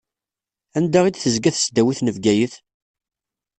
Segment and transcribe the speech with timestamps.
[0.77, 2.53] Anda i d-tezga tesdawit n Bgayet?